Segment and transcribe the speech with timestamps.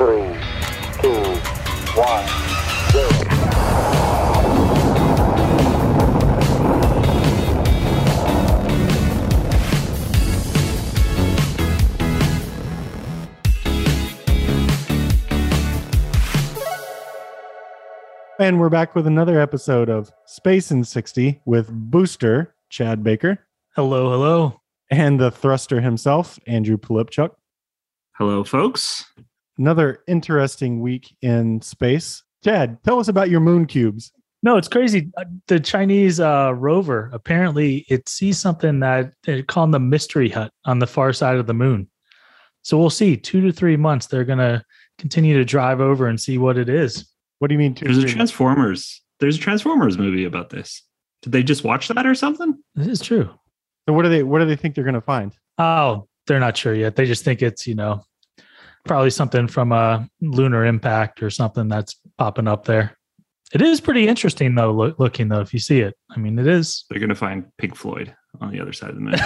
[0.00, 0.32] three,
[1.02, 1.12] two,
[1.94, 2.26] one,
[2.90, 4.30] zero.
[18.38, 23.38] And we're back with another episode of Space in 60 with Booster, Chad Baker,
[23.76, 24.60] Hello, hello.
[24.90, 27.32] and the thruster himself, Andrew Polipchuk.
[28.16, 29.04] Hello, folks.
[29.60, 32.22] Another interesting week in space.
[32.42, 34.10] Chad, tell us about your moon cubes.
[34.42, 35.10] No, it's crazy.
[35.18, 40.50] Uh, The Chinese uh, rover apparently it sees something that they're calling the mystery hut
[40.64, 41.90] on the far side of the moon.
[42.62, 43.18] So we'll see.
[43.18, 44.64] Two to three months, they're gonna
[44.96, 47.06] continue to drive over and see what it is.
[47.38, 47.74] What do you mean?
[47.74, 48.06] Two, There's a?
[48.06, 49.02] Transformers.
[49.18, 50.82] There's a Transformers movie about this.
[51.20, 52.58] Did they just watch that or something?
[52.74, 53.28] This is true.
[53.86, 54.22] so what do they?
[54.22, 55.32] What do they think they're going to find?
[55.58, 56.96] Oh, they're not sure yet.
[56.96, 58.02] They just think it's you know
[58.86, 62.96] probably something from a lunar impact or something that's popping up there.
[63.52, 64.72] It is pretty interesting though.
[64.72, 66.84] Look, looking though, if you see it, I mean, it is.
[66.88, 69.16] They're gonna find Pink Floyd on the other side of the moon.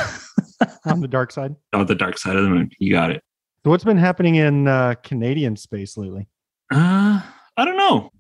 [0.87, 1.55] On the dark side.
[1.73, 2.71] on the dark side of the moon.
[2.79, 3.23] You got it.
[3.65, 6.29] So what's been happening in uh, Canadian space lately?
[6.73, 7.21] Uh,
[7.57, 8.11] I don't know.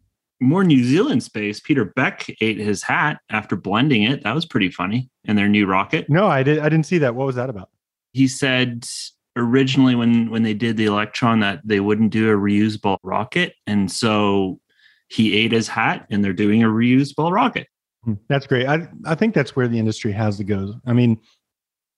[0.40, 1.60] More New Zealand space.
[1.60, 4.24] Peter Beck ate his hat after blending it.
[4.24, 5.10] That was pretty funny.
[5.26, 6.10] And their new rocket.
[6.10, 6.58] No, I did.
[6.58, 7.14] I didn't see that.
[7.14, 7.70] What was that about?
[8.12, 8.84] He said
[9.36, 13.90] originally when when they did the Electron that they wouldn't do a reusable rocket, and
[13.90, 14.60] so
[15.08, 17.66] he ate his hat, and they're doing a reusable rocket.
[18.04, 18.66] Hmm, That's great.
[18.66, 20.74] I I think that's where the industry has to go.
[20.86, 21.20] I mean,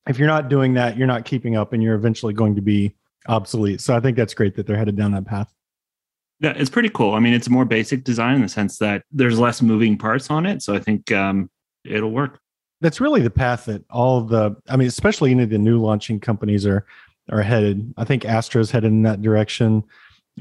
[0.09, 2.95] if you're not doing that, you're not keeping up, and you're eventually going to be
[3.28, 3.81] obsolete.
[3.81, 5.53] So I think that's great that they're headed down that path.
[6.41, 7.15] Yeah, it's pretty cool.
[7.15, 10.31] I mean, it's a more basic design in the sense that there's less moving parts
[10.31, 11.50] on it, so I think um,
[11.84, 12.41] it'll work.
[12.83, 14.55] That's really the path that all the.
[14.69, 16.84] I mean, especially any of the new launching companies are
[17.30, 17.94] are headed.
[17.96, 19.84] I think Astra's headed in that direction.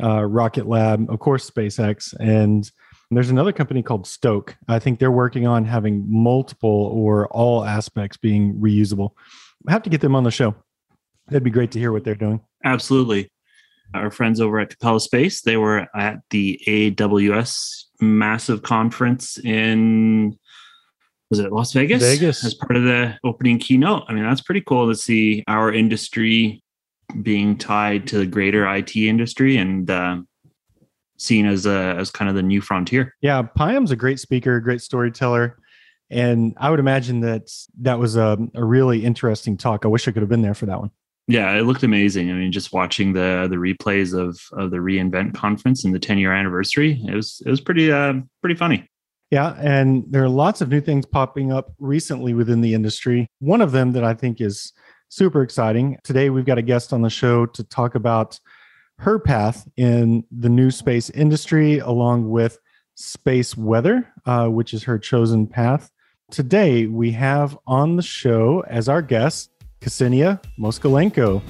[0.02, 2.70] Uh, Rocket Lab, of course, SpaceX, and
[3.12, 4.56] there's another company called Stoke.
[4.68, 9.12] I think they're working on having multiple or all aspects being reusable.
[9.68, 10.56] I have to get them on the show.
[11.28, 12.42] That'd be great to hear what they're doing.
[12.64, 13.32] Absolutely.
[13.94, 20.38] Our friends over at Capella Space, they were at the AWS massive conference in
[21.30, 22.04] was it Las Vegas?
[22.04, 22.46] Vegas.
[22.46, 24.04] as part of the opening keynote.
[24.08, 26.64] I mean, that's pretty cool to see our industry
[27.22, 30.18] being tied to the greater IT industry and uh,
[31.18, 33.14] seen as a as kind of the new frontier.
[33.22, 35.58] Yeah, Payam's a great speaker, great storyteller.
[36.10, 37.50] And I would imagine that
[37.82, 39.86] that was a, a really interesting talk.
[39.86, 40.92] I wish I could have been there for that one.
[41.28, 42.30] Yeah, it looked amazing.
[42.30, 46.20] I mean, just watching the the replays of of the reInvent conference and the 10
[46.20, 48.88] year anniversary, it was it was pretty uh pretty funny.
[49.32, 53.28] Yeah, and there are lots of new things popping up recently within the industry.
[53.40, 54.72] One of them that I think is
[55.10, 55.98] super exciting.
[56.04, 58.40] Today, we've got a guest on the show to talk about
[59.00, 62.60] her path in the new space industry, along with
[62.96, 65.92] space weather, uh, which is her chosen path.
[66.32, 69.52] Today, we have on the show as our guest
[69.82, 71.42] Ksenia Moskalenko.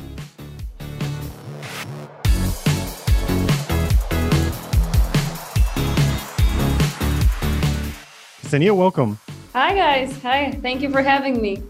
[8.41, 9.17] Ksenia, welcome.
[9.53, 10.21] Hi, guys.
[10.21, 10.51] Hi.
[10.61, 11.63] Thank you for having me.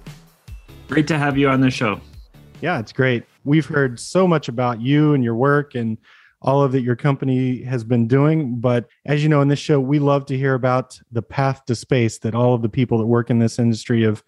[0.88, 2.00] Great to have you on the show.
[2.62, 3.24] Yeah, it's great.
[3.44, 5.98] We've heard so much about you and your work and
[6.42, 8.60] all of that your company has been doing.
[8.60, 11.76] But as you know, in this show, we love to hear about the path to
[11.76, 14.24] space that all of the people that work in this industry have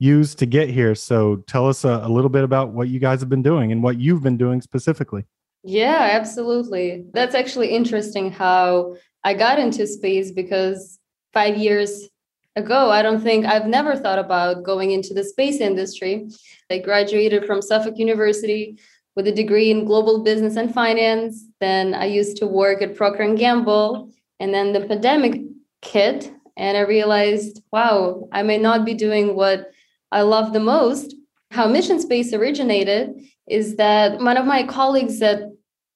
[0.00, 0.96] used to get here.
[0.96, 3.82] So tell us a, a little bit about what you guys have been doing and
[3.82, 5.26] what you've been doing specifically.
[5.62, 7.04] Yeah, absolutely.
[7.12, 10.98] That's actually interesting how I got into space because
[11.32, 12.08] five years
[12.56, 16.28] ago, I don't think I've never thought about going into the space industry.
[16.70, 18.78] I graduated from Suffolk University
[19.16, 21.44] with a degree in global business and finance.
[21.60, 25.42] Then I used to work at Procter and Gamble, and then the pandemic
[25.82, 29.70] hit, and I realized, wow, I may not be doing what
[30.12, 31.14] I love the most.
[31.50, 35.42] How Mission Space originated is that one of my colleagues at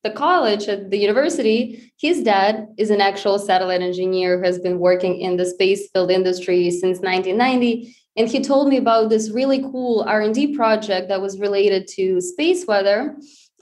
[0.05, 4.79] the college at the university his dad is an actual satellite engineer who has been
[4.79, 9.61] working in the space field industry since 1990 and he told me about this really
[9.61, 13.17] cool r&d project that was related to space weather.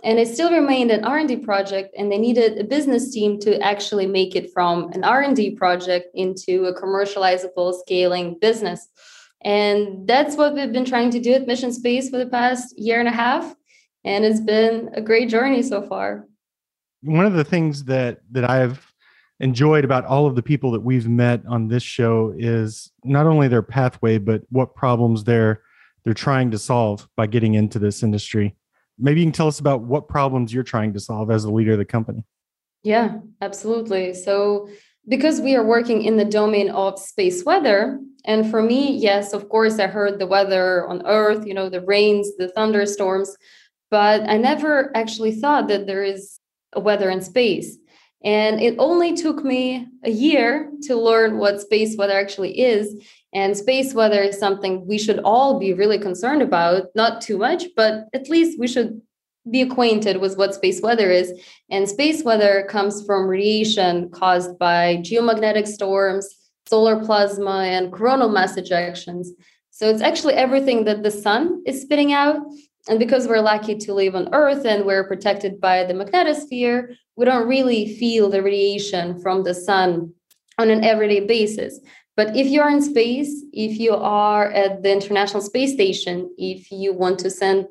[0.04, 4.06] And it still remained an r&d project and they needed a business team to actually
[4.06, 8.88] make it from an r&d project into a commercializable scaling business.
[9.44, 13.00] And that's what we've been trying to do at mission space for the past year
[13.00, 13.54] and a half.
[14.04, 16.26] And it's been a great journey so far
[17.02, 18.92] One of the things that that I've
[19.40, 23.48] enjoyed about all of the people that we've met on this show is not only
[23.48, 25.62] their pathway, but what problems they're
[26.04, 28.56] they're trying to solve by getting into this industry.
[28.98, 31.72] Maybe you can tell us about what problems you're trying to solve as the leader
[31.72, 32.24] of the company.
[32.82, 34.14] Yeah, absolutely.
[34.14, 34.68] So,
[35.08, 39.48] because we are working in the domain of space weather, and for me, yes, of
[39.48, 43.36] course, I heard the weather on Earth, you know, the rains, the thunderstorms,
[43.90, 46.38] but I never actually thought that there is
[46.76, 47.76] weather in space.
[48.24, 53.02] And it only took me a year to learn what space weather actually is.
[53.34, 57.64] And space weather is something we should all be really concerned about, not too much,
[57.74, 59.00] but at least we should
[59.50, 61.32] be acquainted with what space weather is.
[61.70, 66.28] And space weather comes from radiation caused by geomagnetic storms,
[66.68, 69.28] solar plasma, and coronal mass ejections.
[69.70, 72.36] So it's actually everything that the sun is spitting out.
[72.88, 77.24] And because we're lucky to live on Earth and we're protected by the magnetosphere, we
[77.24, 80.12] don't really feel the radiation from the sun
[80.58, 81.78] on an everyday basis.
[82.16, 86.92] But if you're in space, if you are at the International Space Station, if you
[86.92, 87.66] want to send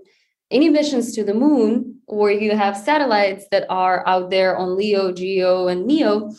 [0.49, 5.11] any missions to the moon, or you have satellites that are out there on LEO,
[5.11, 6.31] GEO, and MEO,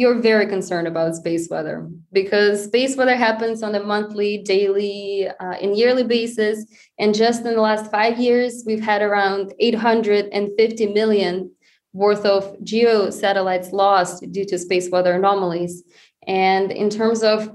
[0.00, 5.56] you're very concerned about space weather because space weather happens on a monthly, daily, uh,
[5.60, 6.64] and yearly basis.
[6.98, 11.50] And just in the last five years, we've had around 850 million
[11.92, 15.84] worth of geo satellites lost due to space weather anomalies.
[16.26, 17.50] And in terms of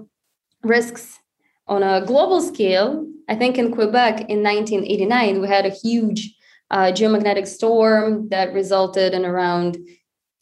[0.62, 1.18] risks
[1.65, 6.36] on a global scale, I think in Quebec in 1989, we had a huge
[6.69, 9.80] uh, geomagnetic storm that resulted in around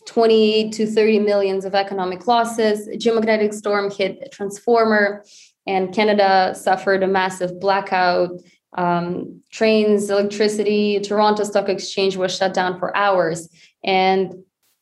[0.05, 2.87] 20 to 30 millions of economic losses.
[2.87, 5.23] A geomagnetic storm hit a transformer,
[5.65, 8.31] and Canada suffered a massive blackout.
[8.75, 13.47] Um, trains, electricity, Toronto Stock Exchange was shut down for hours.
[13.83, 14.33] And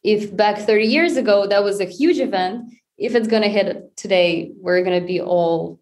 [0.03, 3.95] if back 30 years ago that was a huge event, if it's going to hit
[3.97, 5.79] today, we're going to be all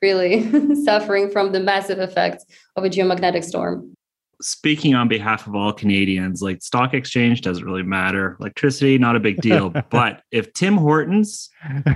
[0.00, 2.44] really suffering from the massive effects
[2.76, 3.94] of a geomagnetic storm.
[4.40, 8.36] Speaking on behalf of all Canadians, like stock exchange doesn't really matter.
[8.40, 9.70] Electricity, not a big deal.
[9.90, 11.50] but if Tim Hortons,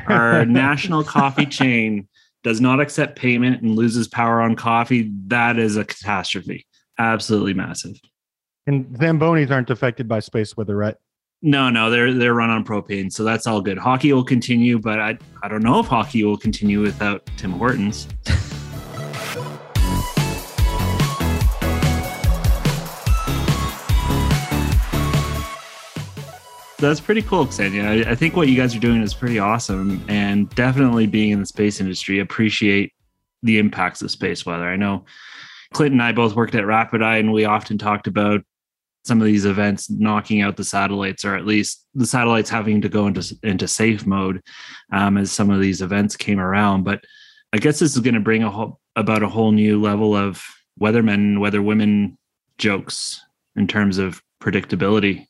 [0.08, 2.08] our national coffee chain,
[2.42, 6.66] does not accept payment and loses power on coffee, that is a catastrophe.
[6.98, 7.96] Absolutely massive.
[8.66, 10.96] And Zambonis aren't affected by space weather, right?
[11.44, 13.76] No, no, they're they're run on propane, so that's all good.
[13.76, 18.06] Hockey will continue, but I I don't know if hockey will continue without Tim Hortons.
[26.82, 28.06] that's pretty cool, Ksenia.
[28.06, 31.40] I, I, think what you guys are doing is pretty awesome, and definitely being in
[31.40, 32.92] the space industry, appreciate
[33.42, 34.68] the impacts of space weather.
[34.68, 35.04] I know
[35.72, 38.42] Clint and I both worked at RapidEye, and we often talked about
[39.04, 42.88] some of these events knocking out the satellites, or at least the satellites having to
[42.88, 44.42] go into into safe mode
[44.92, 46.84] um, as some of these events came around.
[46.84, 47.04] But
[47.52, 50.44] I guess this is going to bring a whole, about a whole new level of
[50.80, 52.18] weathermen, weather women
[52.58, 53.20] jokes
[53.56, 55.26] in terms of predictability.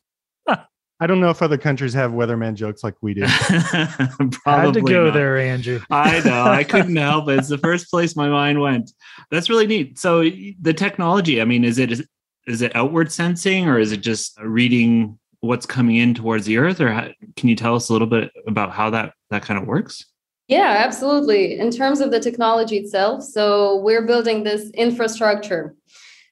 [1.02, 3.24] I don't know if other countries have weatherman jokes like we do.
[3.24, 3.26] I
[4.46, 5.14] had to go not.
[5.14, 5.80] there, Andrew.
[5.90, 6.44] I know.
[6.44, 7.40] I couldn't help it.
[7.40, 8.92] It's the first place my mind went.
[9.28, 9.98] That's really neat.
[9.98, 10.22] So
[10.60, 12.06] the technology, I mean, is it
[12.46, 16.80] is it outward sensing or is it just reading what's coming in towards the earth
[16.80, 19.66] or how, can you tell us a little bit about how that that kind of
[19.66, 20.04] works
[20.48, 25.74] yeah absolutely in terms of the technology itself so we're building this infrastructure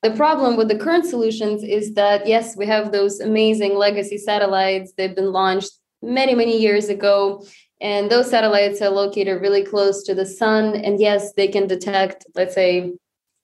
[0.02, 4.92] the problem with the current solutions is that yes we have those amazing legacy satellites
[4.96, 5.72] they've been launched
[6.02, 7.44] many many years ago
[7.80, 12.26] and those satellites are located really close to the sun and yes they can detect
[12.34, 12.92] let's say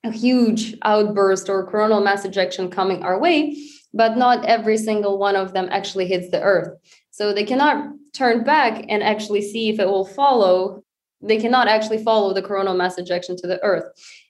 [0.07, 3.57] a huge outburst or coronal mass ejection coming our way,
[3.93, 6.69] but not every single one of them actually hits the earth.
[7.11, 10.83] So they cannot turn back and actually see if it will follow.
[11.23, 13.85] They cannot actually follow the coronal mass ejection to the earth.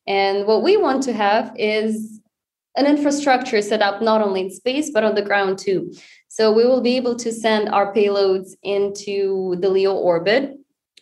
[0.06, 2.20] And what we want to have is
[2.76, 5.92] an infrastructure set up not only in space, but on the ground too.
[6.28, 10.58] So we will be able to send our payloads into the LEO orbit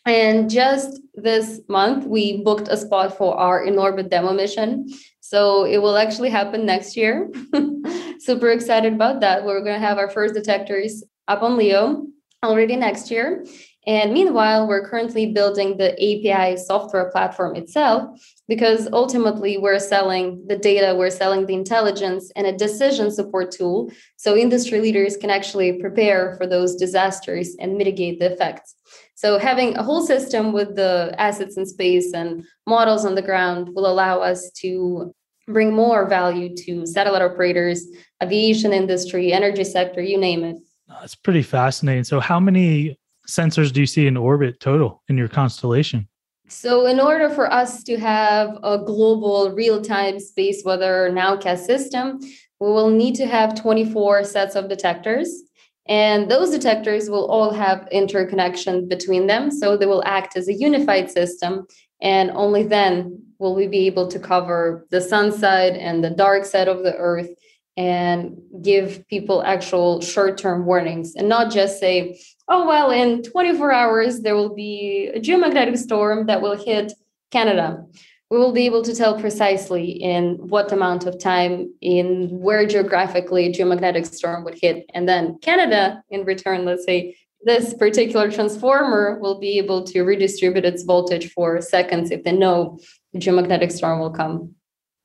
[0.06, 4.88] and just this month, we booked a spot for our in orbit demo mission.
[5.20, 7.30] So it will actually happen next year.
[8.18, 9.44] Super excited about that.
[9.44, 12.06] We're going to have our first detectors up on LEO
[12.42, 13.46] already next year.
[13.86, 20.56] And meanwhile, we're currently building the API software platform itself because ultimately we're selling the
[20.56, 25.74] data, we're selling the intelligence and a decision support tool so industry leaders can actually
[25.80, 28.74] prepare for those disasters and mitigate the effects.
[29.16, 33.70] So having a whole system with the assets in space and models on the ground
[33.74, 35.14] will allow us to
[35.46, 37.86] bring more value to satellite operators,
[38.22, 40.56] aviation industry, energy sector, you name it.
[40.88, 42.04] That's pretty fascinating.
[42.04, 46.08] So how many sensors do you see in orbit total in your constellation?
[46.48, 52.20] So, in order for us to have a global real time space weather nowcast system,
[52.60, 55.42] we will need to have 24 sets of detectors
[55.86, 59.50] And those detectors will all have interconnection between them.
[59.50, 61.66] So they will act as a unified system.
[62.00, 66.44] And only then will we be able to cover the sun side and the dark
[66.46, 67.28] side of the earth
[67.76, 73.72] and give people actual short term warnings and not just say, oh, well, in 24
[73.72, 76.92] hours, there will be a geomagnetic storm that will hit
[77.30, 77.84] Canada.
[78.30, 83.46] We will be able to tell precisely in what amount of time, in where geographically
[83.46, 84.86] a geomagnetic storm would hit.
[84.94, 90.64] And then Canada, in return, let's say this particular transformer will be able to redistribute
[90.64, 92.78] its voltage for seconds if they know
[93.16, 94.54] geomagnetic storm will come.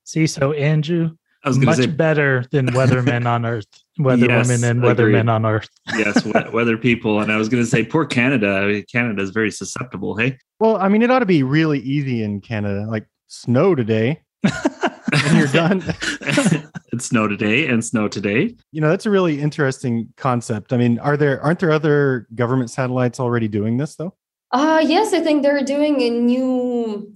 [0.06, 1.12] See, so Andrew,
[1.44, 3.66] I was much going to say, better than weathermen on Earth,
[4.00, 4.98] weatherwomen Yes, and agreed.
[4.98, 5.70] weathermen on Earth.
[5.96, 7.22] yes, weather people.
[7.22, 8.50] And I was going to say, poor Canada.
[8.50, 10.16] I mean, Canada is very susceptible.
[10.18, 12.86] Hey, Well, I mean, it ought to be really easy in Canada.
[12.90, 15.82] Like snow today, and you're done.
[16.92, 18.56] it's snow today and snow today.
[18.72, 20.74] You know, that's a really interesting concept.
[20.74, 24.14] I mean, are there aren't there other government satellites already doing this though?
[24.52, 27.14] Uh, yes, I think they're doing a new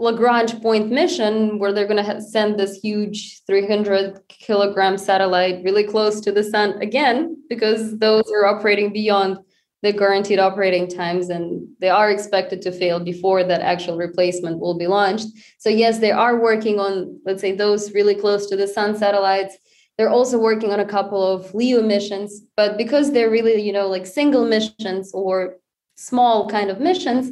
[0.00, 6.20] Lagrange point mission where they're going to send this huge 300 kilogram satellite really close
[6.22, 9.38] to the sun again, because those are operating beyond
[9.82, 14.76] the guaranteed operating times and they are expected to fail before that actual replacement will
[14.76, 15.28] be launched.
[15.58, 19.56] So, yes, they are working on, let's say, those really close to the sun satellites.
[19.96, 23.86] They're also working on a couple of LEO missions, but because they're really, you know,
[23.86, 25.56] like single missions or
[25.96, 27.30] small kind of missions,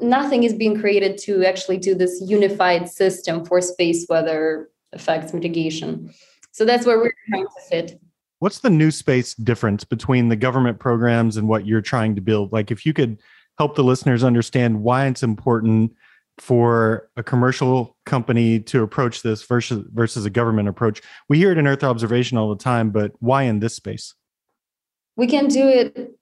[0.00, 6.12] nothing is being created to actually do this unified system for space weather effects mitigation.
[6.52, 8.00] So that's where we're trying to fit.
[8.38, 12.52] What's the new space difference between the government programs and what you're trying to build?
[12.52, 13.20] Like, if you could
[13.58, 15.92] help the listeners understand why it's important
[16.38, 21.00] for a commercial company to approach this versus versus a government approach.
[21.28, 24.14] We hear it in Earth observation all the time, but why in this space?
[25.16, 26.18] We can do it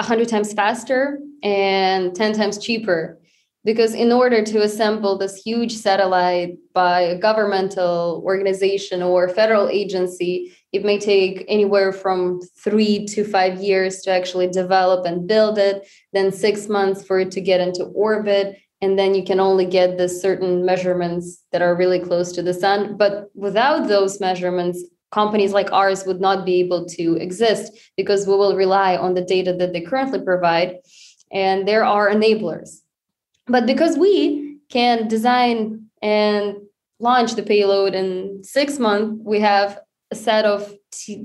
[0.00, 3.18] 100 times faster and 10 times cheaper.
[3.62, 10.56] Because in order to assemble this huge satellite by a governmental organization or federal agency,
[10.72, 15.86] it may take anywhere from three to five years to actually develop and build it,
[16.14, 18.56] then six months for it to get into orbit.
[18.80, 22.54] And then you can only get the certain measurements that are really close to the
[22.54, 22.96] sun.
[22.96, 28.34] But without those measurements, companies like ours would not be able to exist because we
[28.34, 30.76] will rely on the data that they currently provide.
[31.32, 32.80] And there are enablers.
[33.46, 36.56] But because we can design and
[37.00, 40.72] launch the payload in six months, we have a set of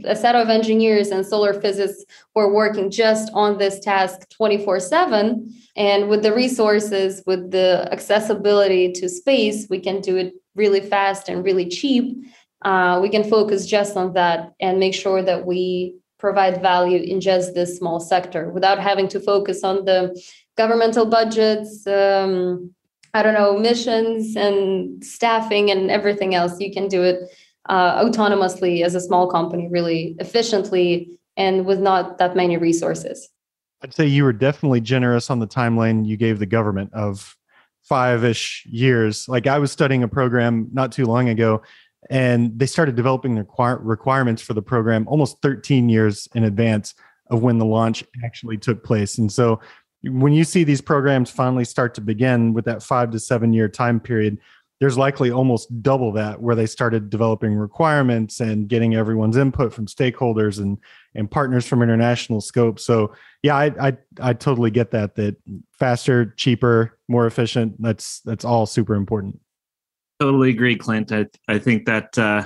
[0.05, 4.79] a set of engineers and solar physicists who are working just on this task 24
[4.79, 10.81] 7 and with the resources with the accessibility to space we can do it really
[10.81, 12.15] fast and really cheap
[12.65, 17.21] uh, we can focus just on that and make sure that we provide value in
[17.21, 20.19] just this small sector without having to focus on the
[20.57, 22.73] governmental budgets um,
[23.13, 27.19] i don't know missions and staffing and everything else you can do it
[27.69, 33.29] uh, autonomously as a small company really efficiently and with not that many resources
[33.83, 37.37] I'd say you were definitely generous on the timeline you gave the government of
[37.83, 39.29] five ish years.
[39.29, 41.61] Like I was studying a program not too long ago,
[42.09, 46.93] and they started developing the requir- requirements for the program almost 13 years in advance
[47.31, 49.17] of when the launch actually took place.
[49.17, 49.59] And so
[50.03, 53.67] when you see these programs finally start to begin with that five to seven year
[53.67, 54.37] time period,
[54.79, 59.85] there's likely almost double that where they started developing requirements and getting everyone's input from
[59.85, 60.77] stakeholders and
[61.15, 62.79] and partners from international scope.
[62.79, 65.37] So yeah, I I, I totally get that that
[65.71, 67.81] faster, cheaper, more efficient.
[67.81, 69.39] That's that's all super important.
[70.19, 71.11] Totally agree, Clint.
[71.11, 72.45] I I think that uh,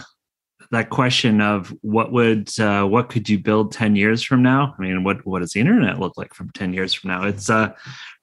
[0.71, 4.75] that question of what would uh, what could you build ten years from now?
[4.77, 7.23] I mean, what what does the internet look like from ten years from now?
[7.25, 7.75] It's a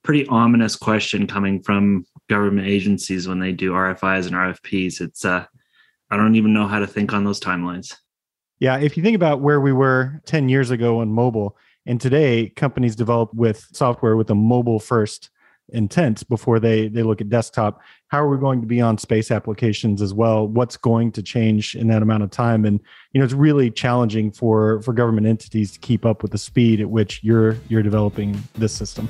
[0.03, 4.99] pretty ominous question coming from government agencies when they do RFIs and RFPs.
[4.99, 5.45] It's uh,
[6.09, 7.95] I don't even know how to think on those timelines.
[8.59, 12.49] Yeah, if you think about where we were 10 years ago on mobile, and today
[12.55, 15.29] companies develop with software with a mobile first
[15.69, 17.81] intent before they they look at desktop.
[18.07, 20.47] How are we going to be on space applications as well?
[20.47, 22.65] What's going to change in that amount of time?
[22.65, 22.79] And
[23.11, 26.79] you know, it's really challenging for for government entities to keep up with the speed
[26.81, 29.09] at which you're you're developing this system.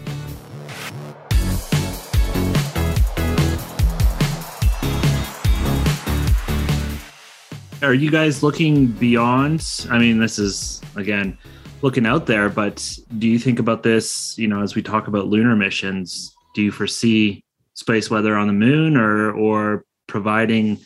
[7.83, 9.85] Are you guys looking beyond?
[9.91, 11.37] I mean, this is again
[11.81, 15.27] looking out there, but do you think about this, you know, as we talk about
[15.27, 17.43] lunar missions, do you foresee
[17.75, 20.79] space weather on the moon or or providing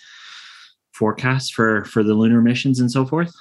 [0.92, 3.34] forecasts for for the lunar missions and so forth?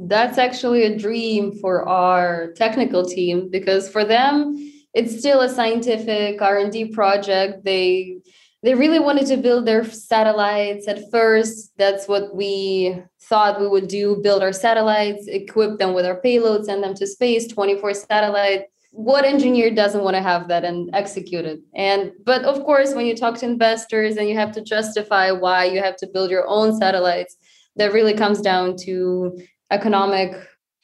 [0.00, 4.56] That's actually a dream for our technical team because for them,
[4.94, 7.64] it's still a scientific R&D project.
[7.64, 8.18] They
[8.64, 11.70] they really wanted to build their satellites at first.
[11.78, 16.64] That's what we thought we would do build our satellites, equip them with our payloads,
[16.64, 18.62] send them to space, 24 satellite.
[18.98, 21.60] What engineer doesn't want to have that and execute it?
[21.76, 25.66] And but of course, when you talk to investors and you have to justify why
[25.66, 27.36] you have to build your own satellites,
[27.76, 29.38] that really comes down to
[29.70, 30.34] economic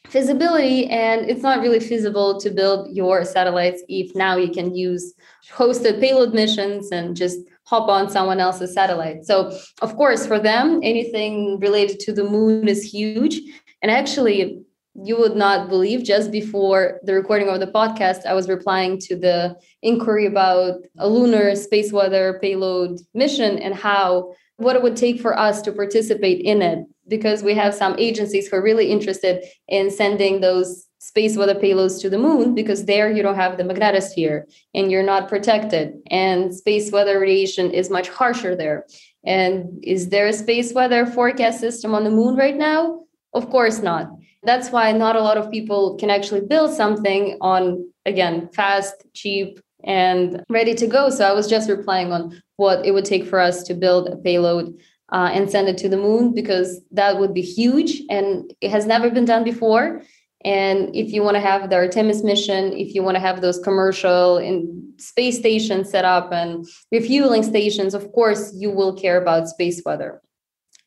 [0.07, 5.15] feasibility and it's not really feasible to build your satellites if now you can use
[5.51, 9.25] hosted payload missions and just hop on someone else's satellite.
[9.25, 13.41] So, of course, for them, anything related to the moon is huge.
[13.83, 14.63] And actually,
[14.95, 19.17] you would not believe just before the recording of the podcast, I was replying to
[19.17, 25.21] the inquiry about a lunar space weather payload mission and how what it would take
[25.21, 29.45] for us to participate in it because we have some agencies who are really interested
[29.67, 33.65] in sending those space weather payloads to the moon because there you don't have the
[33.65, 38.87] magnetosphere and you're not protected and space weather radiation is much harsher there.
[39.27, 43.01] And is there a space weather forecast system on the moon right now?
[43.35, 44.09] Of course not
[44.45, 49.61] that's why not a lot of people can actually build something on again fast cheap
[49.85, 53.39] and ready to go so i was just replying on what it would take for
[53.39, 54.75] us to build a payload
[55.13, 58.87] uh, and send it to the moon because that would be huge and it has
[58.87, 60.03] never been done before
[60.45, 63.59] and if you want to have the Artemis mission, if you want to have those
[63.59, 64.69] commercial and
[65.01, 70.21] space stations set up and refueling stations, of course you will care about space weather.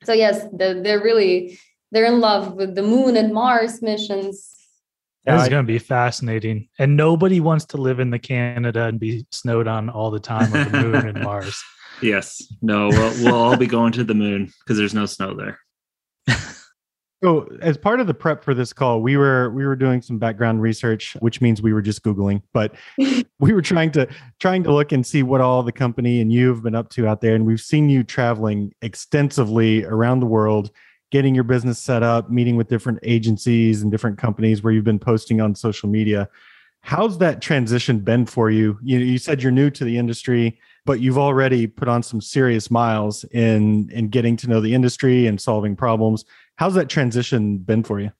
[0.03, 1.59] So yes, they're, they're really
[1.91, 4.53] they're in love with the moon and Mars missions.
[5.25, 6.69] That's yeah, going to be fascinating.
[6.79, 10.53] And nobody wants to live in the Canada and be snowed on all the time
[10.53, 11.61] on the moon and Mars.
[12.01, 12.41] Yes.
[12.61, 15.59] No, we'll, we'll all be going to the moon because there's no snow there.
[17.23, 20.19] So, as part of the prep for this call, we were we were doing some
[20.19, 24.07] background research, which means we were just googling, but we were trying to
[24.39, 27.21] trying to look and see what all the company and you've been up to out
[27.21, 27.33] there.
[27.33, 30.69] And we've seen you traveling extensively around the world,
[31.11, 34.99] getting your business set up, meeting with different agencies and different companies where you've been
[34.99, 36.29] posting on social media.
[36.81, 38.77] How's that transition been for you?
[38.81, 42.71] You you said you're new to the industry, but you've already put on some serious
[42.71, 46.23] miles in in getting to know the industry and solving problems
[46.57, 48.11] How's that transition been for you?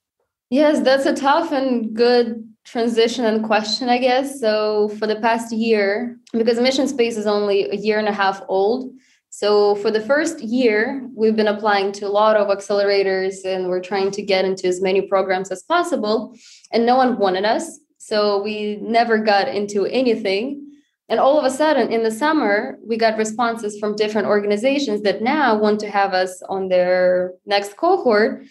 [0.49, 4.39] Yes, that's a tough and good transition and question, I guess.
[4.39, 8.41] So, for the past year, because Mission Space is only a year and a half
[8.47, 8.93] old,
[9.29, 13.81] so for the first year, we've been applying to a lot of accelerators and we're
[13.81, 16.35] trying to get into as many programs as possible,
[16.71, 17.79] and no one wanted us.
[17.97, 20.67] So, we never got into anything.
[21.09, 25.21] And all of a sudden, in the summer, we got responses from different organizations that
[25.21, 28.43] now want to have us on their next cohort.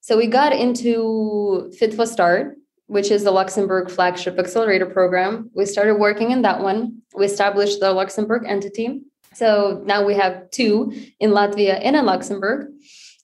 [0.00, 5.50] So we got into Fit for Start, which is the Luxembourg flagship accelerator program.
[5.54, 7.02] We started working in that one.
[7.16, 9.00] We established the Luxembourg entity.
[9.34, 12.72] So now we have two in Latvia and in Luxembourg.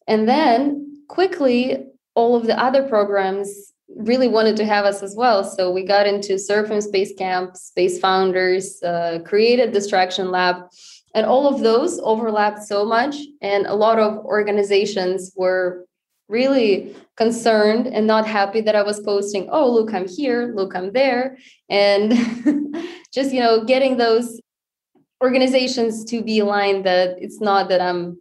[0.06, 5.44] And then quickly, all of the other programs really wanted to have us as well.
[5.44, 10.68] So we got into Surfing Space Camp, Space Founders, uh, Creative Destruction Lab,
[11.14, 13.16] and all of those overlapped so much.
[13.42, 15.86] And a lot of organizations were
[16.28, 20.92] really concerned and not happy that I was posting, oh, look, I'm here, look, I'm
[20.92, 21.36] there.
[21.68, 22.12] And
[23.12, 24.40] just, you know, getting those
[25.22, 28.18] organizations to be aligned that it's not that I'm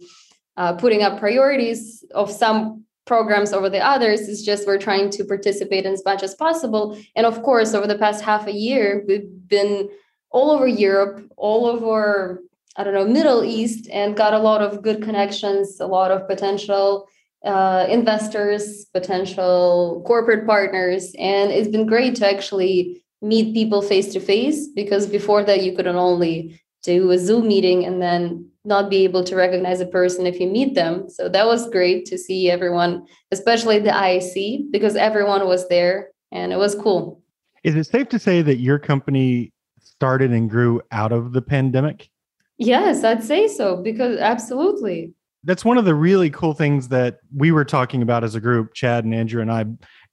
[0.57, 4.27] uh, putting up priorities of some programs over the others.
[4.27, 6.97] It's just we're trying to participate as much as possible.
[7.15, 9.89] And of course over the past half a year we've been
[10.31, 12.43] all over europe all over
[12.77, 16.27] i don't know middle east and got a lot of good connections a lot of
[16.27, 17.07] potential
[17.45, 21.13] uh, investors potential corporate partners.
[21.17, 25.75] And it's been great to actually meet people face to face because before that you
[25.75, 30.25] couldn't only do a zoom meeting and then not be able to recognize a person
[30.25, 31.09] if you meet them.
[31.09, 36.53] So that was great to see everyone, especially the IAC, because everyone was there and
[36.53, 37.21] it was cool.
[37.63, 42.09] Is it safe to say that your company started and grew out of the pandemic?
[42.57, 45.13] Yes, I'd say so, because absolutely.
[45.43, 48.73] That's one of the really cool things that we were talking about as a group,
[48.73, 49.65] Chad and Andrew and I,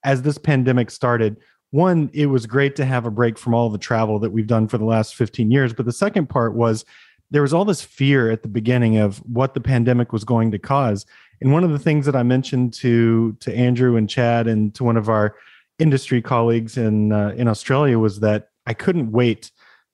[0.05, 1.37] as this pandemic started.
[1.71, 4.69] One, it was great to have a break from all the travel that we've done
[4.69, 5.73] for the last 15 years.
[5.73, 6.85] But the second part was
[7.31, 10.59] there was all this fear at the beginning of what the pandemic was going to
[10.59, 11.05] cause.
[11.41, 14.85] And one of the things that I mentioned to to Andrew and Chad and to
[14.85, 15.37] one of our
[15.79, 19.51] industry colleagues in uh, in Australia was that I couldn't wait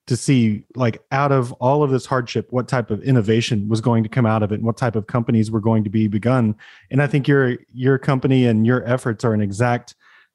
[0.06, 4.02] to see like out of all of this hardship what type of innovation was going
[4.02, 6.56] to come out of it and what type of companies were going to be begun
[6.90, 9.94] and i think your your company and your efforts are an exact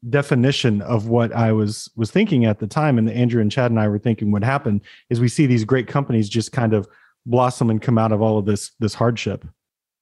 [0.10, 3.80] definition of what i was was thinking at the time and andrew and chad and
[3.80, 6.88] i were thinking would happen is we see these great companies just kind of
[7.26, 9.46] blossom and come out of all of this this hardship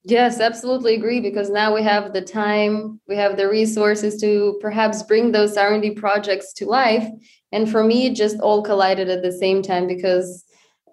[0.08, 5.02] Yes, absolutely agree because now we have the time, we have the resources to perhaps
[5.02, 7.08] bring those R&D projects to life.
[7.52, 10.46] And for me, it just all collided at the same time because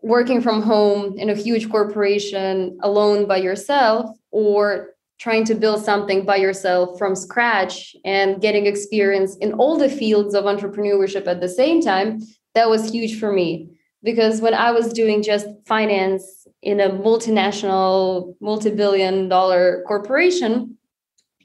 [0.03, 6.25] working from home in a huge corporation alone by yourself or trying to build something
[6.25, 11.49] by yourself from scratch and getting experience in all the fields of entrepreneurship at the
[11.49, 12.21] same time,
[12.55, 13.71] that was huge for me
[14.03, 20.77] because when I was doing just finance in a multinational, multi billion dollar corporation,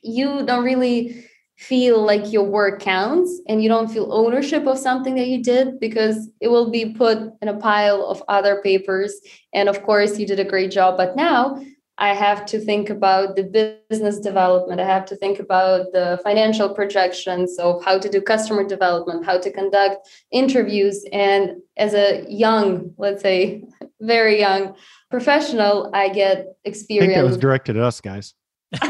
[0.01, 1.23] you don't really
[1.57, 5.79] feel like your work counts and you don't feel ownership of something that you did
[5.79, 9.13] because it will be put in a pile of other papers.
[9.53, 10.97] And of course, you did a great job.
[10.97, 11.59] But now
[11.99, 14.79] I have to think about the business development.
[14.79, 19.39] I have to think about the financial projections of how to do customer development, how
[19.39, 21.03] to conduct interviews.
[21.11, 23.63] And as a young, let's say,
[23.99, 24.75] very young
[25.09, 27.11] professional, I get experience.
[27.11, 28.35] I think that was directed at us, guys.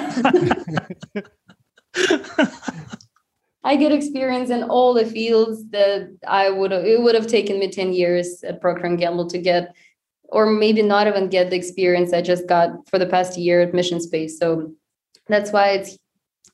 [3.64, 7.70] I get experience in all the fields that I would it would have taken me
[7.70, 9.76] 10 years at Procter and Gamble to get
[10.30, 13.74] or maybe not even get the experience I just got for the past year at
[13.74, 14.38] Mission Space.
[14.40, 14.74] So
[15.28, 15.98] that's why it's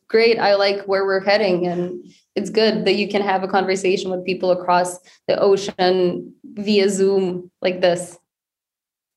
[0.08, 0.40] great.
[0.40, 2.06] I like where we're heading, and
[2.36, 7.52] it's good that you can have a conversation with people across the ocean via Zoom
[7.62, 8.18] like this.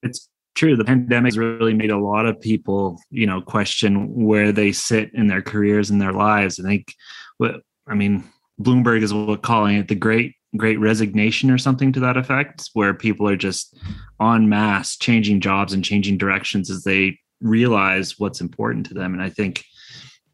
[0.03, 0.77] It's true.
[0.77, 5.13] The pandemic has really made a lot of people, you know, question where they sit
[5.15, 6.59] in their careers and their lives.
[6.59, 6.95] I think
[7.37, 8.25] what I mean,
[8.61, 12.95] Bloomberg is what calling it the great great resignation or something to that effect, where
[12.95, 13.77] people are just
[14.21, 19.13] en masse changing jobs and changing directions as they realize what's important to them.
[19.13, 19.65] And I think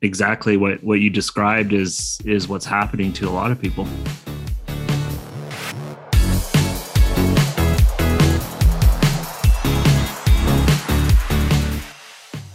[0.02, 3.86] exactly what what you described is is what's happening to a lot of people.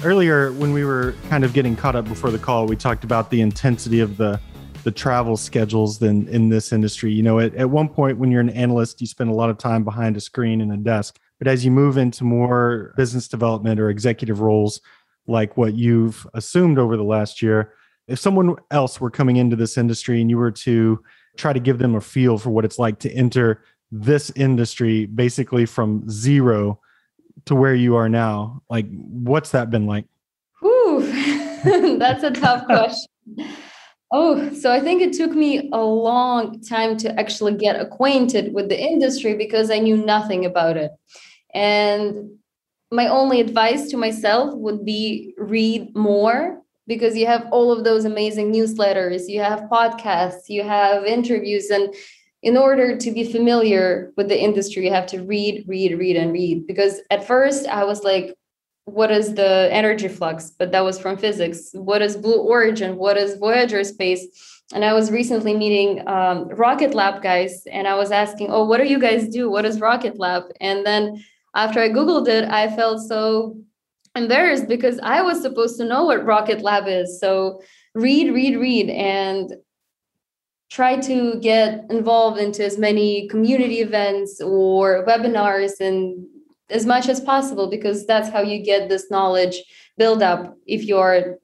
[0.03, 3.29] Earlier, when we were kind of getting caught up before the call, we talked about
[3.29, 4.39] the intensity of the
[4.87, 7.11] the travel schedules than in this industry.
[7.11, 9.57] You know, at, at one point when you're an analyst, you spend a lot of
[9.57, 11.19] time behind a screen and a desk.
[11.39, 14.79] But as you move into more business development or executive roles,
[15.27, 17.73] like what you've assumed over the last year,
[18.07, 21.03] if someone else were coming into this industry and you were to
[21.35, 25.65] try to give them a feel for what it's like to enter this industry basically
[25.65, 26.79] from zero
[27.43, 30.05] to where you are now, like what's that been like?
[30.61, 31.01] Whew,
[31.99, 33.09] that's a tough question.
[34.11, 38.69] Oh, so I think it took me a long time to actually get acquainted with
[38.69, 40.91] the industry because I knew nothing about it.
[41.53, 42.37] And
[42.89, 48.05] my only advice to myself would be read more because you have all of those
[48.05, 51.69] amazing newsletters, you have podcasts, you have interviews.
[51.69, 51.93] And
[52.43, 56.31] in order to be familiar with the industry, you have to read, read, read, and
[56.31, 56.65] read.
[56.65, 58.37] Because at first I was like,
[58.87, 60.49] what is the energy flux?
[60.49, 61.71] But that was from physics.
[61.73, 62.95] What is blue origin?
[62.95, 64.25] What is voyager space?
[64.73, 68.79] And i was recently meeting um, rocket lab guys and i was asking oh what
[68.81, 69.49] do you guys do?
[69.49, 70.43] What is rocket lab?
[70.61, 71.23] And then
[71.53, 73.57] after i googled it i felt so
[74.15, 77.19] embarrassed because i was supposed to know what rocket lab is.
[77.19, 77.61] So
[77.93, 79.53] read read read and
[80.69, 86.25] try to get involved into as many community events or webinars and
[86.69, 89.63] as much as possible because that's how you get this knowledge
[89.97, 91.37] build up if you're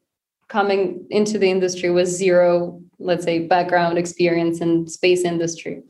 [0.49, 5.81] coming into the industry with zero let's say background experience in space industry.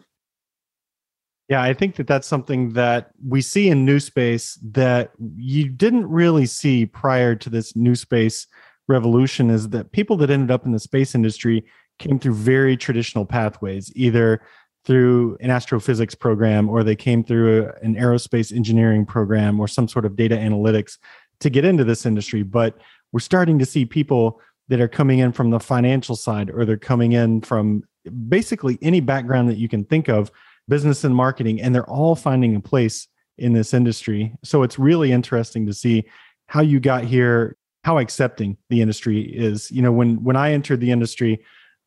[1.49, 6.07] Yeah i think that that's something that we see in new space that you didn't
[6.07, 8.47] really see prior to this new space
[8.87, 11.63] revolution is that people that ended up in the space industry
[11.99, 14.41] came through very traditional pathways either
[14.85, 19.87] through an astrophysics program or they came through a, an aerospace engineering program or some
[19.87, 20.97] sort of data analytics
[21.39, 22.43] to get into this industry.
[22.43, 22.77] But
[23.11, 26.77] we're starting to see people that are coming in from the financial side or they're
[26.77, 27.83] coming in from
[28.27, 30.31] basically any background that you can think of
[30.67, 34.35] business and marketing and they're all finding a place in this industry.
[34.43, 36.05] So it's really interesting to see
[36.47, 39.69] how you got here how accepting the industry is.
[39.69, 41.43] You know when when i entered the industry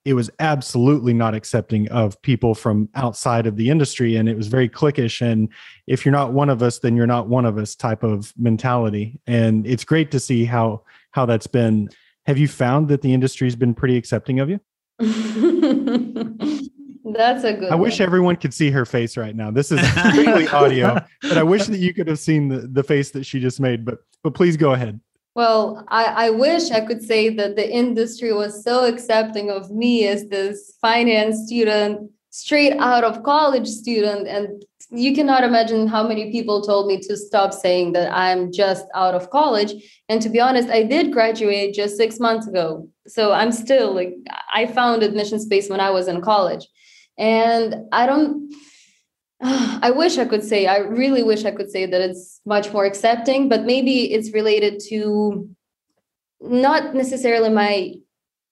[0.07, 4.47] it was absolutely not accepting of people from outside of the industry and it was
[4.47, 5.49] very cliquish and
[5.88, 9.21] if you're not one of us then you're not one of us type of mentality
[9.27, 11.90] and it's great to see how how that's been
[12.25, 14.61] have you found that the industry's been pretty accepting of you
[17.09, 19.51] That's a good I wish everyone could see her face right now.
[19.51, 23.12] This is strictly audio, but I wish that you could have seen the, the face
[23.12, 23.85] that she just made.
[23.85, 25.01] But but please go ahead.
[25.37, 30.09] Well, I, I wish I could say that the industry was so accepting of me
[30.09, 34.27] as this finance student, straight out of college student.
[34.27, 38.87] And you cannot imagine how many people told me to stop saying that I'm just
[38.94, 39.75] out of college.
[40.09, 42.88] And to be honest, I did graduate just six months ago.
[43.07, 44.14] So I'm still like,
[44.55, 46.66] I found admission space when I was in college.
[47.18, 48.55] And I don't,
[49.40, 52.85] I wish I could say, I really wish I could say that it's much more
[52.85, 55.49] accepting, but maybe it's related to
[56.40, 57.94] not necessarily my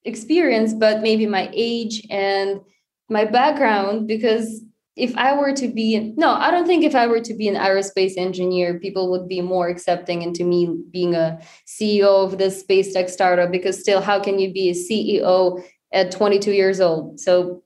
[0.04, 2.60] experience, but maybe my age and
[3.08, 4.06] my background.
[4.06, 4.62] Because
[4.96, 7.56] if I were to be, no, I don't think if I were to be an
[7.56, 12.92] aerospace engineer, people would be more accepting into me being a CEO of this space
[12.92, 13.50] tech startup.
[13.50, 17.18] Because still, how can you be a CEO at 22 years old?
[17.18, 17.63] So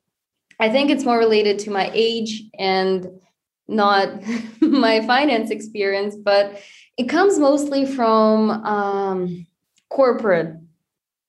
[0.60, 3.06] I think it's more related to my age and
[3.68, 4.22] not
[4.60, 6.60] my finance experience, but
[6.96, 9.46] it comes mostly from um,
[9.88, 10.56] corporate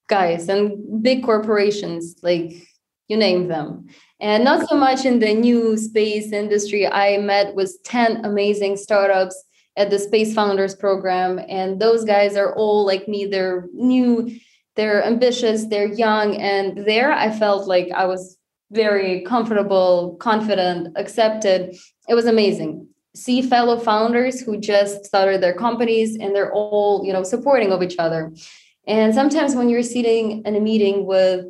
[0.08, 2.54] guys and big corporations, like
[3.08, 3.88] you name them.
[4.20, 6.88] And not so much in the new space industry.
[6.88, 9.42] I met with 10 amazing startups
[9.78, 13.26] at the Space Founders program, and those guys are all like me.
[13.26, 14.38] They're new,
[14.76, 18.39] they're ambitious, they're young, and there I felt like I was
[18.72, 21.76] very comfortable, confident, accepted.
[22.08, 22.88] It was amazing.
[23.16, 27.82] See fellow founders who just started their companies and they're all, you know, supporting of
[27.82, 28.32] each other.
[28.88, 31.46] And sometimes when you're sitting in a meeting with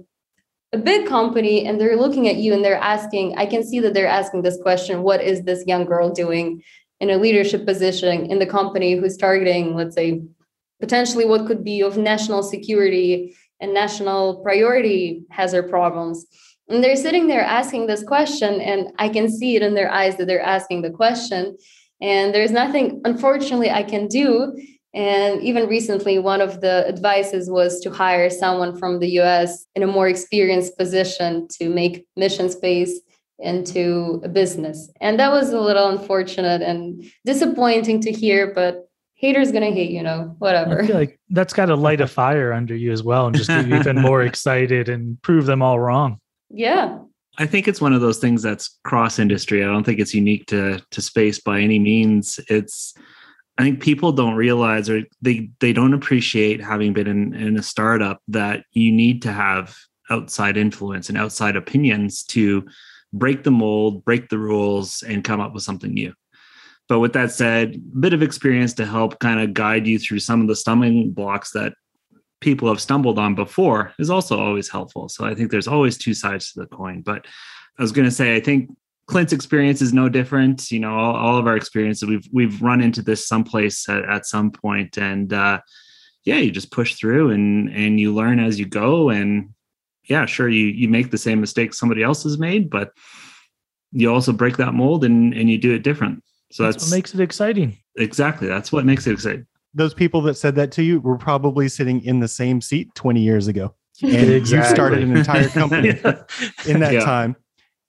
[0.71, 3.93] a big company and they're looking at you and they're asking, I can see that
[3.93, 6.63] they're asking this question, what is this young girl doing
[6.99, 10.21] in a leadership position in the company who's targeting, let's say,
[10.79, 16.25] potentially what could be of national security and national priority hazard problems
[16.69, 20.17] and they're sitting there asking this question, and I can see it in their eyes
[20.17, 21.57] that they're asking the question.
[22.01, 24.55] And there's nothing, unfortunately, I can do.
[24.93, 29.83] And even recently, one of the advices was to hire someone from the US in
[29.83, 32.99] a more experienced position to make mission space
[33.39, 34.91] into a business.
[35.01, 40.03] And that was a little unfortunate and disappointing to hear, but haters gonna hate, you
[40.03, 40.81] know, whatever.
[40.81, 43.49] I feel like that's got to light a fire under you as well and just
[43.49, 46.19] get you even more excited and prove them all wrong.
[46.49, 46.99] Yeah.
[47.37, 49.63] I think it's one of those things that's cross industry.
[49.63, 52.39] I don't think it's unique to to space by any means.
[52.49, 52.93] It's
[53.57, 57.63] I think people don't realize or they they don't appreciate having been in, in a
[57.63, 59.77] startup that you need to have
[60.09, 62.67] outside influence and outside opinions to
[63.13, 66.13] break the mold, break the rules, and come up with something new.
[66.87, 70.19] But with that said, a bit of experience to help kind of guide you through
[70.19, 71.73] some of the stumbling blocks that
[72.41, 75.09] people have stumbled on before is also always helpful.
[75.09, 77.01] So I think there's always two sides to the coin.
[77.01, 77.27] But
[77.77, 78.69] I was going to say, I think
[79.07, 80.71] Clint's experience is no different.
[80.71, 84.25] You know, all, all of our experiences, we've we've run into this someplace at, at
[84.25, 85.59] some point, and uh,
[86.23, 89.09] yeah, you just push through and and you learn as you go.
[89.09, 89.49] And
[90.03, 92.91] yeah, sure, you you make the same mistakes somebody else has made, but
[93.91, 96.23] you also break that mold and and you do it different.
[96.51, 97.77] So that's, that's what makes it exciting.
[97.97, 101.67] Exactly, that's what makes it exciting those people that said that to you were probably
[101.69, 103.73] sitting in the same seat 20 years ago.
[104.01, 104.69] And exactly.
[104.69, 105.89] you started an entire company
[106.65, 107.01] in that yeah.
[107.01, 107.35] time.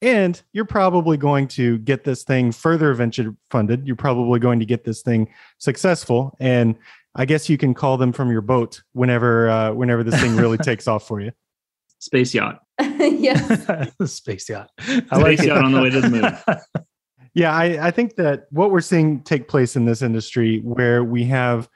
[0.03, 3.87] And you're probably going to get this thing further venture funded.
[3.87, 6.37] You're probably going to get this thing successful.
[6.41, 6.75] And
[7.15, 10.59] I guess you can call them from your boat whenever uh, whenever this thing really
[10.71, 11.31] takes off for you.
[12.01, 12.61] Space yacht.
[12.81, 13.93] yes.
[14.07, 14.71] Space yacht.
[14.79, 16.85] I Space like yacht on the way to the moon.
[17.35, 21.25] Yeah, I, I think that what we're seeing take place in this industry where we
[21.25, 21.69] have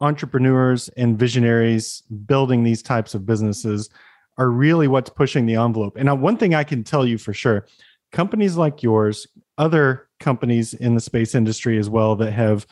[0.00, 3.90] entrepreneurs and visionaries building these types of businesses
[4.38, 5.96] are really what's pushing the envelope.
[5.96, 7.66] And uh, one thing I can tell you for sure
[8.12, 9.26] companies like yours,
[9.58, 12.66] other companies in the space industry as well that have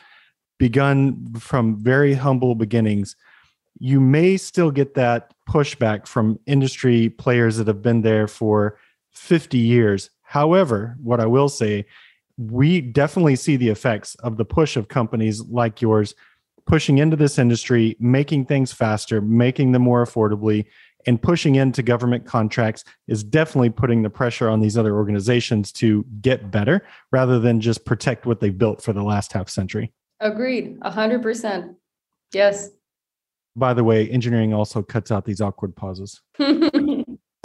[0.57, 3.15] begun from very humble beginnings,
[3.79, 8.77] you may still get that pushback from industry players that have been there for
[9.11, 10.09] 50 years.
[10.23, 11.85] However, what I will say
[12.39, 16.15] we definitely see the effects of the push of companies like yours
[16.65, 20.65] pushing into this industry, making things faster, making them more affordably,
[21.05, 26.05] and pushing into government contracts is definitely putting the pressure on these other organizations to
[26.21, 29.91] get better rather than just protect what they've built for the last half century.
[30.19, 30.77] Agreed.
[30.81, 31.75] A hundred percent.
[32.33, 32.69] Yes.
[33.55, 36.21] By the way, engineering also cuts out these awkward pauses.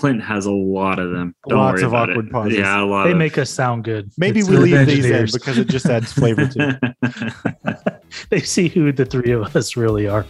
[0.04, 1.34] Clint has a lot of them.
[1.48, 2.30] Don't Lots of awkward it.
[2.30, 2.58] pauses.
[2.58, 3.04] Yeah, a lot.
[3.04, 3.16] They of...
[3.16, 4.12] make us sound good.
[4.18, 8.02] Maybe it's we leave these in because it just adds flavor to it.
[8.28, 10.26] they see who the three of us really are.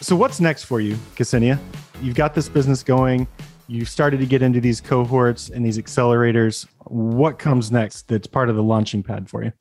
[0.00, 1.58] So, what's next for you, Ksenia?
[2.00, 3.28] You've got this business going.
[3.66, 6.66] You've started to get into these cohorts and these accelerators.
[6.84, 9.52] What comes next that's part of the launching pad for you?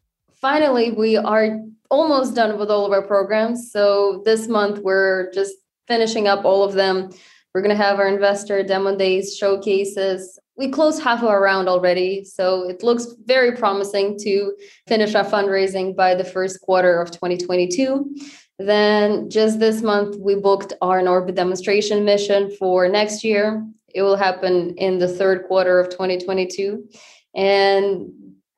[0.41, 3.71] Finally, we are almost done with all of our programs.
[3.71, 5.55] So, this month we're just
[5.87, 7.11] finishing up all of them.
[7.53, 10.39] We're going to have our investor demo days, showcases.
[10.55, 12.23] We closed half of our round already.
[12.23, 14.55] So it looks very promising to
[14.87, 18.15] finish our fundraising by the first quarter of 2022.
[18.59, 23.67] Then just this month, we booked our orbit demonstration mission for next year.
[23.93, 26.87] It will happen in the third quarter of 2022.
[27.35, 28.11] And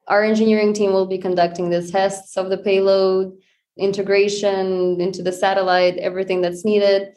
[0.08, 3.34] our engineering team will be conducting the tests of the payload,
[3.78, 7.10] integration into the satellite, everything that's needed.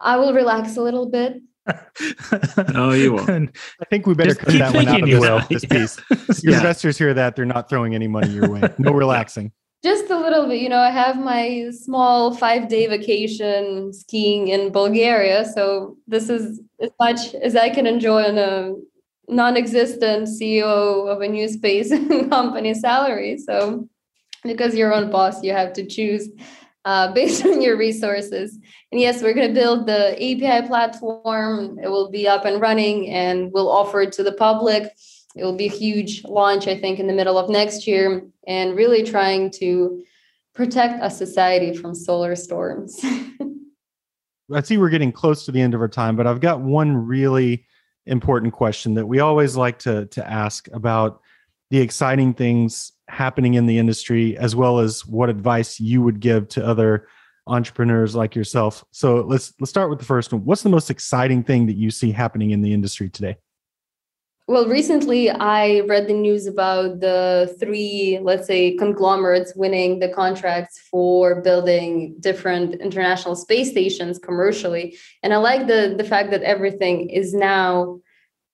[0.00, 1.40] I will relax a little bit.
[2.74, 3.30] oh, you will.
[3.30, 5.40] I think we better Just cut keep that one out of thinking you this, will.
[5.50, 6.42] this piece.
[6.42, 6.58] Your Yeah.
[6.58, 8.62] investors hear that they're not throwing any money your way.
[8.78, 9.52] No relaxing.
[9.82, 14.72] Just a little bit, you know, I have my small five day vacation skiing in
[14.72, 15.46] Bulgaria.
[15.46, 18.74] So this is as much as I can enjoy on a
[19.30, 21.90] non existent CEO of a new space
[22.28, 23.38] company salary.
[23.38, 23.88] So
[24.42, 26.28] because you're own boss, you have to choose
[26.84, 28.58] uh, based on your resources.
[28.92, 31.78] And yes, we're going to build the API platform.
[31.82, 34.92] It will be up and running and we'll offer it to the public.
[35.36, 38.74] It will be a huge launch, I think, in the middle of next year, and
[38.74, 40.02] really trying to
[40.54, 43.00] protect a society from solar storms.
[44.52, 46.96] I see we're getting close to the end of our time, but I've got one
[46.96, 47.64] really
[48.10, 51.20] important question that we always like to, to ask about
[51.70, 56.48] the exciting things happening in the industry, as well as what advice you would give
[56.48, 57.06] to other
[57.46, 58.84] entrepreneurs like yourself.
[58.90, 60.44] So let's let's start with the first one.
[60.44, 63.36] What's the most exciting thing that you see happening in the industry today?
[64.50, 70.76] Well, recently I read the news about the three, let's say, conglomerates winning the contracts
[70.90, 74.98] for building different international space stations commercially.
[75.22, 78.00] And I like the, the fact that everything is now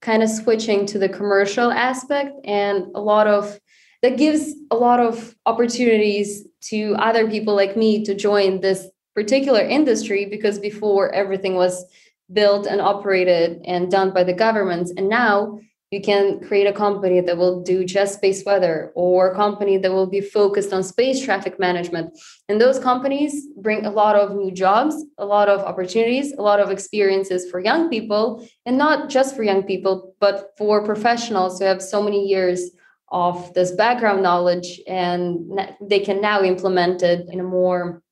[0.03, 3.59] kind of switching to the commercial aspect and a lot of
[4.03, 9.63] that gives a lot of opportunities to other people like me to join this particular
[9.63, 11.87] industry because before everything was
[12.31, 15.59] built and operated and done by the governments and now
[15.91, 19.93] you can create a company that will do just space weather or a company that
[19.93, 22.19] will be focused on space traffic management.
[22.49, 26.61] And those companies bring a lot of new jobs a lot of opportunities a lot
[26.61, 31.65] of experiences for young people and not just for young people but for professionals who
[31.65, 32.71] have so many years
[33.11, 38.03] of this background knowledge and they can now implement it in a more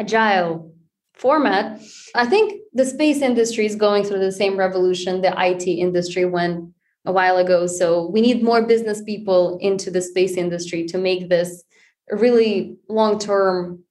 [0.00, 0.72] agile
[1.14, 1.80] format.
[2.14, 6.72] I think the space industry is going through the same revolution the it industry went
[7.08, 7.66] a while ago.
[7.66, 11.64] So we need more business people into the space industry to make this
[12.12, 13.82] a really long term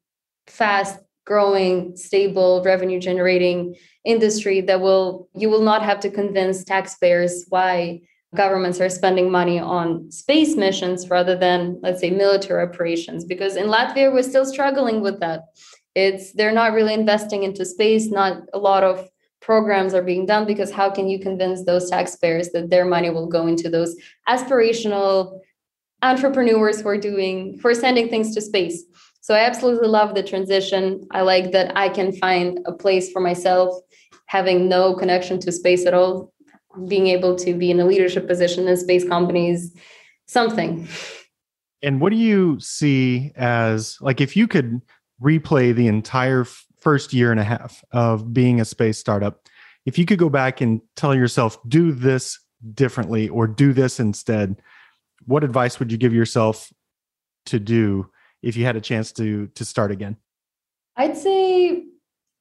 [0.46, 3.76] fast growing stable revenue generating
[4.06, 8.00] industry that will you will not have to convince taxpayers why
[8.36, 13.66] governments are spending money on space missions rather than let's say military operations because in
[13.66, 15.42] latvia we're still struggling with that.
[15.96, 19.10] It's they're not really investing into space not a lot of
[19.48, 23.28] programs are being done because how can you convince those taxpayers that their money will
[23.28, 23.96] go into those
[24.28, 25.40] aspirational
[26.02, 28.84] entrepreneurs who are doing are sending things to space?
[29.22, 31.08] So i absolutely love the transition.
[31.12, 33.74] I like that i can find a place for myself
[34.26, 36.34] having no connection to space at all
[36.90, 39.74] being able to be in a leadership position in space companies
[40.26, 40.86] something.
[41.82, 44.82] And what do you see as like if you could
[45.22, 46.46] replay the entire
[46.88, 49.42] first year and a half of being a space startup,
[49.86, 52.40] if you could go back and tell yourself, do this
[52.76, 54.56] differently or do this instead,
[55.26, 56.72] what advice would you give yourself
[57.48, 58.10] to do
[58.42, 60.16] if you had a chance to to start again?
[60.96, 61.84] I'd say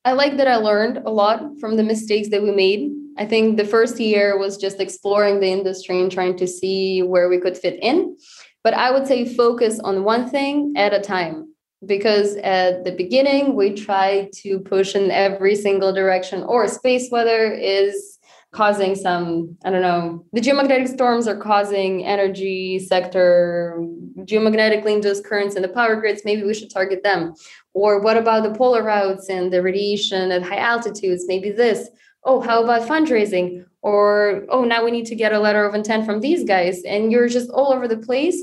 [0.04, 2.92] I like that I learned a lot from the mistakes that we made.
[3.18, 7.28] I think the first year was just exploring the industry and trying to see where
[7.28, 8.16] we could fit in.
[8.62, 11.48] But I would say focus on one thing at a time
[11.84, 17.52] because at the beginning we try to push in every single direction or space weather
[17.52, 18.18] is
[18.52, 23.78] causing some i don't know the geomagnetic storms are causing energy sector
[24.20, 27.34] geomagnetically induced currents in the power grids maybe we should target them.
[27.74, 31.88] Or what about the polar routes and the radiation at high altitudes maybe this.
[32.24, 33.64] Oh how about fundraising?
[33.82, 37.12] Or oh now we need to get a letter of intent from these guys and
[37.12, 38.42] you're just all over the place.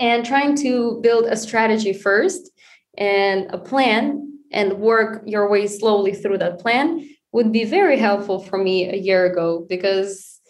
[0.00, 2.50] And trying to build a strategy first
[2.98, 8.38] and a plan and work your way slowly through that plan would be very helpful
[8.38, 10.40] for me a year ago because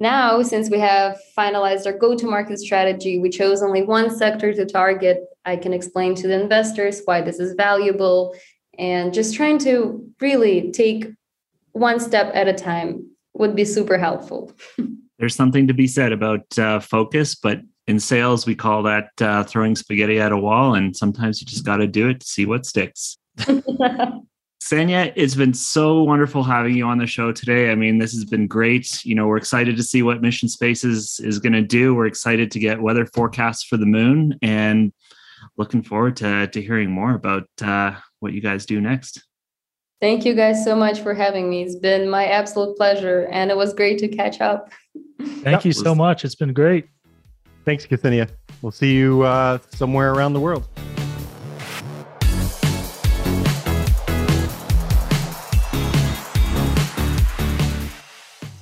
[0.00, 4.54] now since we have finalized our go to market strategy we chose only one sector
[4.54, 8.34] to target i can explain to the investors why this is valuable
[8.78, 11.06] and just trying to really take
[11.72, 14.52] one step at a time would be super helpful.
[15.18, 19.44] There's something to be said about uh, focus, but in sales, we call that uh,
[19.44, 20.74] throwing spaghetti at a wall.
[20.74, 23.18] And sometimes you just got to do it to see what sticks.
[24.62, 27.72] Ksenia, it's been so wonderful having you on the show today.
[27.72, 29.04] I mean, this has been great.
[29.04, 31.94] You know, we're excited to see what Mission Spaces is going to do.
[31.94, 34.92] We're excited to get weather forecasts for the moon and
[35.56, 39.24] looking forward to, to hearing more about uh, what you guys do next.
[40.00, 41.62] Thank you guys so much for having me.
[41.62, 44.72] It's been my absolute pleasure, and it was great to catch up.
[45.20, 45.64] Thank yep.
[45.64, 46.24] you so much.
[46.24, 46.86] It's been great.
[47.64, 48.28] Thanks, Ksenia.
[48.60, 50.66] We'll see you uh, somewhere around the world.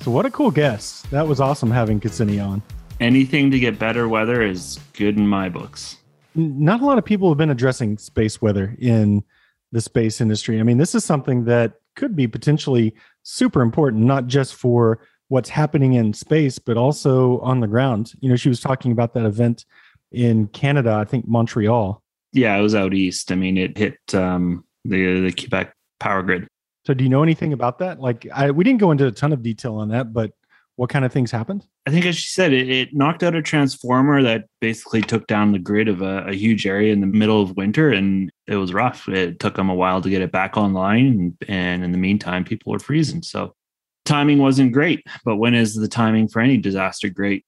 [0.03, 1.11] So, what a cool guest.
[1.11, 2.63] That was awesome having Ksenia on.
[3.01, 5.97] Anything to get better weather is good in my books.
[6.35, 9.25] Not a lot of people have been addressing space weather in
[9.73, 10.61] the space industry.
[10.61, 15.01] I mean, this is something that could be potentially super important, not just for
[15.31, 18.13] what's happening in space, but also on the ground.
[18.21, 19.65] You know, she was talking about that event
[20.11, 22.03] in Canada, I think Montreal.
[22.33, 23.31] Yeah, it was out east.
[23.31, 26.49] I mean, it hit um, the the Quebec power grid.
[26.85, 28.01] So, do you know anything about that?
[28.01, 30.33] Like, I, we didn't go into a ton of detail on that, but
[30.77, 31.67] what kind of things happened?
[31.87, 35.53] I think, as she said, it, it knocked out a transformer that basically took down
[35.53, 38.73] the grid of a, a, huge area in the middle of winter, and it was
[38.73, 39.09] rough.
[39.09, 42.45] It took them a while to get it back online, and, and in the meantime,
[42.45, 43.23] people were freezing.
[43.23, 43.55] So,
[44.05, 45.05] timing wasn't great.
[45.25, 47.45] But when is the timing for any disaster great?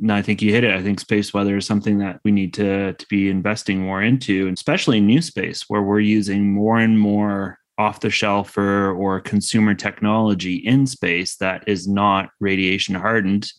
[0.00, 0.74] And I think you hit it.
[0.74, 4.48] I think space weather is something that we need to to be investing more into,
[4.48, 9.20] especially in new space where we're using more and more off the shelf or, or
[9.20, 13.50] consumer technology in space that is not radiation hardened,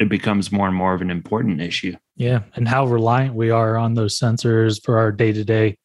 [0.00, 1.94] it becomes more and more of an important issue.
[2.16, 2.42] Yeah.
[2.54, 5.76] And how reliant we are on those sensors for our day to day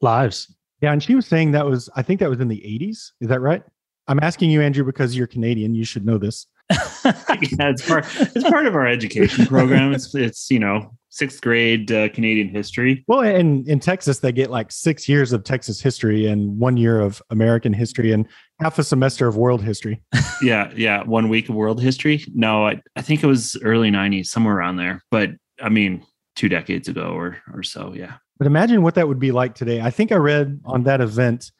[0.00, 0.54] lives.
[0.80, 0.92] Yeah.
[0.92, 3.12] And she was saying that was, I think that was in the 80s.
[3.20, 3.62] Is that right?
[4.08, 5.74] I'm asking you, Andrew, because you're Canadian.
[5.74, 6.46] You should know this.
[7.04, 9.92] yeah, it's part it's part of our education program.
[9.92, 13.04] It's it's you know sixth grade uh, Canadian history.
[13.06, 17.00] Well, and in Texas, they get like six years of Texas history and one year
[17.00, 18.26] of American history and
[18.60, 20.02] half a semester of world history.
[20.42, 22.24] yeah, yeah, one week of world history.
[22.34, 25.02] No, I, I think it was early '90s, somewhere around there.
[25.10, 25.30] But
[25.62, 26.04] I mean,
[26.34, 27.92] two decades ago or or so.
[27.94, 28.14] Yeah.
[28.38, 29.80] But imagine what that would be like today.
[29.80, 31.50] I think I read on that event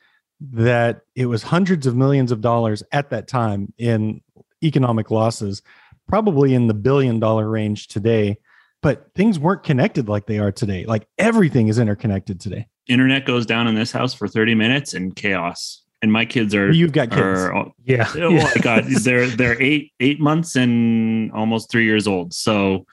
[0.40, 4.20] that it was hundreds of millions of dollars at that time in
[4.62, 5.62] economic losses,
[6.08, 8.38] probably in the billion dollar range today.
[8.82, 10.84] But things weren't connected like they are today.
[10.84, 12.68] Like everything is interconnected today.
[12.86, 15.82] Internet goes down in this house for 30 minutes and chaos.
[16.02, 17.20] And my kids are you've got kids.
[17.20, 18.06] Are, yeah.
[18.16, 18.44] Oh yeah.
[18.44, 18.84] my god.
[19.02, 22.34] they're they're eight eight months and almost three years old.
[22.34, 22.86] So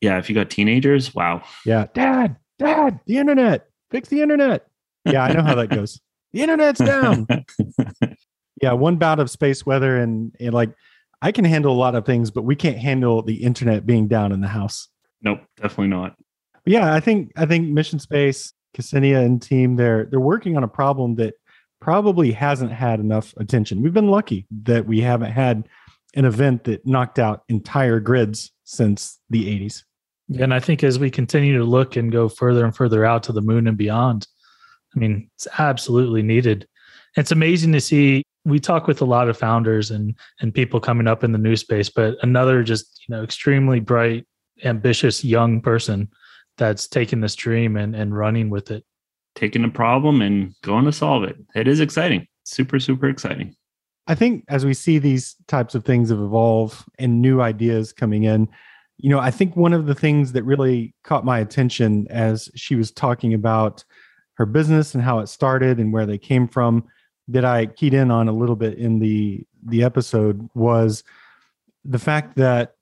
[0.00, 1.42] yeah, if you got teenagers, wow.
[1.64, 1.86] Yeah.
[1.94, 3.66] Dad, dad, the internet.
[3.90, 4.66] Fix the internet.
[5.04, 6.00] Yeah, I know how that goes.
[6.32, 7.26] The internet's down.
[8.62, 10.70] yeah, one bout of space weather and, and like
[11.20, 14.32] I can handle a lot of things, but we can't handle the internet being down
[14.32, 14.88] in the house.
[15.22, 16.16] Nope, definitely not.
[16.64, 20.64] But yeah, I think I think Mission Space, Ksenia and team, they're they're working on
[20.64, 21.34] a problem that
[21.80, 23.82] probably hasn't had enough attention.
[23.82, 25.68] We've been lucky that we haven't had
[26.14, 29.84] an event that knocked out entire grids since the 80s.
[30.40, 33.32] And I think as we continue to look and go further and further out to
[33.32, 34.26] the moon and beyond,
[34.98, 36.66] I mean, it's absolutely needed.
[37.16, 38.24] It's amazing to see.
[38.44, 41.54] We talk with a lot of founders and and people coming up in the new
[41.54, 44.26] space, but another just you know extremely bright,
[44.64, 46.08] ambitious young person
[46.56, 48.84] that's taking this dream and and running with it,
[49.36, 51.36] taking a problem and going to solve it.
[51.54, 53.54] It is exciting, super super exciting.
[54.08, 58.48] I think as we see these types of things evolve and new ideas coming in,
[58.96, 62.74] you know, I think one of the things that really caught my attention as she
[62.74, 63.84] was talking about
[64.38, 66.84] her business and how it started and where they came from
[67.26, 71.02] that I keyed in on a little bit in the the episode was
[71.84, 72.76] the fact that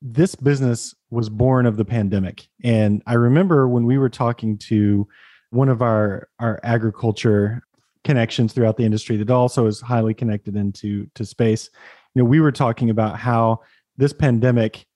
[0.00, 2.46] this business was born of the pandemic.
[2.62, 5.06] And I remember when we were talking to
[5.50, 7.62] one of our our agriculture
[8.04, 11.68] connections throughout the industry that also is highly connected into to space.
[12.14, 13.60] You know, we were talking about how
[13.96, 14.86] this pandemic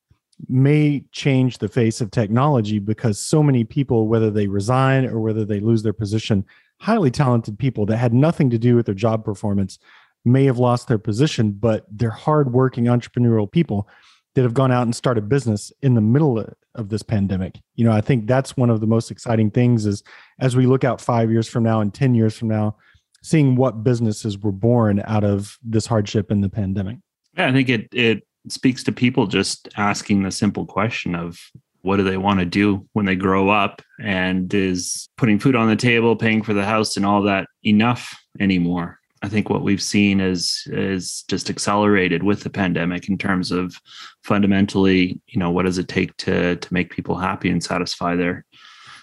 [0.48, 5.44] may change the face of technology because so many people, whether they resign or whether
[5.44, 6.44] they lose their position,
[6.80, 9.78] highly talented people that had nothing to do with their job performance
[10.24, 13.88] may have lost their position, but they're hardworking entrepreneurial people
[14.34, 17.58] that have gone out and started business in the middle of this pandemic.
[17.74, 20.02] You know, I think that's one of the most exciting things is
[20.38, 22.76] as we look out five years from now and 10 years from now,
[23.22, 26.98] seeing what businesses were born out of this hardship in the pandemic.
[27.36, 31.38] Yeah, I think it it speaks to people just asking the simple question of
[31.82, 35.68] what do they want to do when they grow up and is putting food on
[35.68, 38.98] the table paying for the house and all that enough anymore?
[39.22, 43.76] I think what we've seen is is just accelerated with the pandemic in terms of
[44.24, 48.46] fundamentally you know what does it take to to make people happy and satisfy their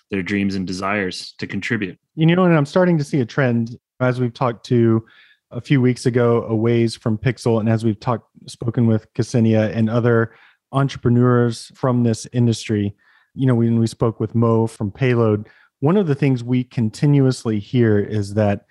[0.10, 2.00] their dreams and desires to contribute?
[2.16, 5.06] You know, and I'm starting to see a trend as we've talked to
[5.52, 9.90] a few weeks ago, Awais from Pixxel, and as we've talked, spoken with Ksenia and
[9.90, 10.34] other
[10.72, 12.96] entrepreneurs from this industry.
[13.34, 15.48] You know, when we spoke with Mo from Payload,
[15.80, 18.66] one of the things we continuously hear is that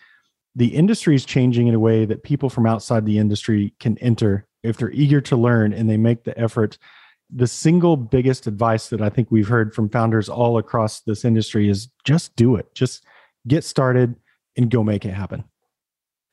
[0.54, 4.46] the industry is changing in a way that people from outside the industry can enter
[4.62, 6.78] if they're eager to learn and they make the effort.
[7.30, 11.68] The single biggest advice that I think we've heard from founders all across this industry
[11.68, 12.74] is just do it.
[12.74, 13.04] Just
[13.46, 14.16] get started
[14.56, 15.44] and go make it happen.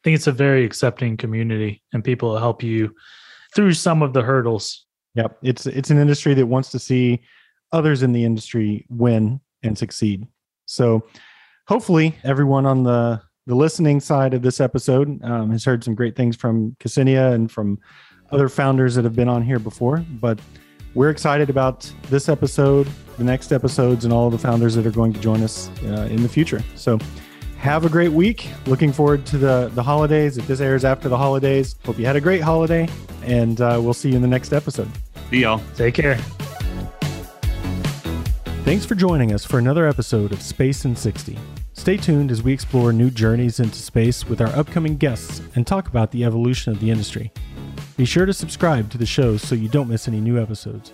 [0.04, 2.94] Think it's a very accepting community and people help you
[3.56, 4.86] through some of the hurdles.
[5.16, 5.38] Yep.
[5.44, 7.22] It's it's an industry that wants to see
[7.72, 10.28] others in the industry win and succeed.
[10.66, 11.04] So
[11.68, 16.16] hopefully everyone on the the listening side of this episode um, has heard some great
[16.16, 17.78] things from Ksenia and from
[18.32, 19.98] other founders that have been on here before.
[20.22, 20.40] But
[20.94, 22.88] we're excited about this episode,
[23.18, 26.24] the next episodes, and all the founders that are going to join us uh, in
[26.24, 26.64] the future.
[26.76, 27.00] So
[27.64, 28.50] have a great week.
[28.66, 30.38] Looking forward to the the holidays.
[30.38, 32.90] If this airs after the holidays, hope you had a great holiday,
[33.24, 34.90] and uh, we'll see you in the next episode.
[35.30, 36.18] see y'all Take care.
[38.66, 41.38] Thanks for joining us for another episode of Space in 60.
[41.72, 45.88] Stay tuned as we explore new journeys into space with our upcoming guests and talk
[45.88, 47.32] about the evolution of the industry.
[47.98, 50.92] Be sure to subscribe to the show so you don't miss any new episodes.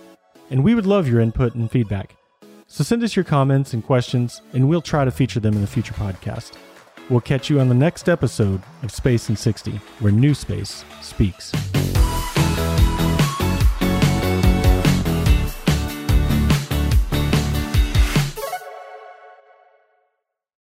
[0.50, 2.16] And we would love your input and feedback.
[2.72, 5.68] So send us your comments and questions, and we'll try to feature them in a
[5.68, 6.54] future podcast.
[7.10, 11.52] We'll catch you on the next episode of Space in 60, where new space speaks.